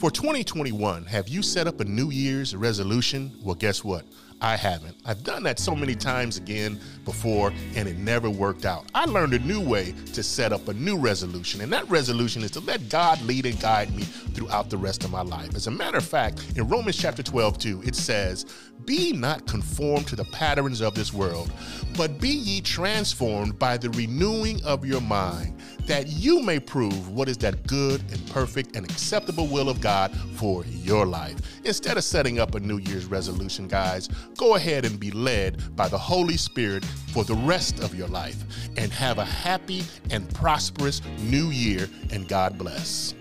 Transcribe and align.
For 0.00 0.10
2021, 0.10 1.04
have 1.04 1.28
you 1.28 1.42
set 1.42 1.66
up 1.66 1.80
a 1.80 1.84
New 1.84 2.08
Year's 2.08 2.56
resolution? 2.56 3.36
Well, 3.42 3.54
guess 3.54 3.84
what? 3.84 4.06
I 4.42 4.56
haven't. 4.56 4.96
I've 5.04 5.22
done 5.22 5.42
that 5.42 5.58
so 5.58 5.74
many 5.74 5.94
times 5.94 6.38
again 6.38 6.80
before, 7.04 7.52
and 7.74 7.86
it 7.86 7.98
never 7.98 8.30
worked 8.30 8.64
out. 8.64 8.86
I 8.94 9.04
learned 9.04 9.34
a 9.34 9.38
new 9.40 9.60
way 9.60 9.94
to 10.14 10.22
set 10.22 10.52
up 10.52 10.68
a 10.68 10.72
new 10.72 10.96
resolution, 10.96 11.60
and 11.60 11.70
that 11.72 11.88
resolution 11.90 12.42
is 12.42 12.50
to 12.52 12.60
let 12.60 12.88
God 12.88 13.20
lead 13.22 13.44
and 13.44 13.60
guide 13.60 13.94
me 13.94 14.04
throughout 14.04 14.70
the 14.70 14.78
rest 14.78 15.04
of 15.04 15.10
my 15.10 15.20
life. 15.20 15.54
As 15.54 15.66
a 15.66 15.70
matter 15.70 15.98
of 15.98 16.06
fact, 16.06 16.52
in 16.56 16.66
Romans 16.68 16.96
chapter 16.96 17.22
12, 17.22 17.58
2, 17.58 17.82
it 17.84 17.94
says, 17.94 18.46
Be 18.86 19.12
not 19.12 19.46
conformed 19.46 20.06
to 20.08 20.16
the 20.16 20.24
patterns 20.24 20.80
of 20.80 20.94
this 20.94 21.12
world, 21.12 21.52
but 21.96 22.18
be 22.18 22.30
ye 22.30 22.62
transformed 22.62 23.58
by 23.58 23.76
the 23.76 23.90
renewing 23.90 24.64
of 24.64 24.86
your 24.86 25.02
mind, 25.02 25.60
that 25.86 26.06
you 26.08 26.40
may 26.40 26.58
prove 26.58 27.10
what 27.10 27.28
is 27.28 27.36
that 27.38 27.66
good 27.66 28.00
and 28.10 28.26
perfect 28.30 28.74
and 28.76 28.88
acceptable 28.88 29.48
will 29.48 29.68
of 29.68 29.80
God 29.80 30.16
for 30.36 30.64
your 30.66 31.04
life. 31.04 31.36
Instead 31.64 31.98
of 31.98 32.04
setting 32.04 32.38
up 32.38 32.54
a 32.54 32.60
New 32.60 32.78
Year's 32.78 33.04
resolution, 33.04 33.68
guys, 33.68 34.08
go 34.36 34.54
ahead 34.54 34.84
and 34.84 34.98
be 34.98 35.10
led 35.10 35.76
by 35.76 35.88
the 35.88 35.98
Holy 35.98 36.36
Spirit 36.36 36.84
for 37.12 37.22
the 37.24 37.34
rest 37.34 37.80
of 37.80 37.94
your 37.94 38.08
life 38.08 38.44
and 38.76 38.90
have 38.92 39.18
a 39.18 39.24
happy 39.24 39.82
and 40.10 40.32
prosperous 40.34 41.02
new 41.20 41.48
year, 41.48 41.88
and 42.10 42.26
God 42.28 42.56
bless. 42.56 43.14